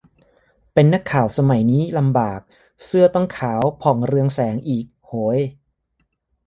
[0.73, 2.39] เป็นนักข่าวสมัยนี้ลำบาก
[2.83, 5.39] เสื้อต้องขาวผ่องเรืองแสงอีก โหย